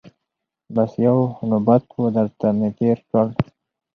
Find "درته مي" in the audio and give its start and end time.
2.15-2.69